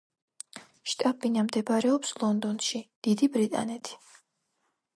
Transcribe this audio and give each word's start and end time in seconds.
შტაბ-ბინა 0.93 1.43
მდებარეობს 1.49 2.15
ლონდონში, 2.23 2.81
დიდი 3.09 3.31
ბრიტანეთი. 3.37 3.99